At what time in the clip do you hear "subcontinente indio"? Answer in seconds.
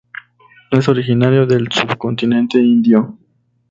1.71-3.19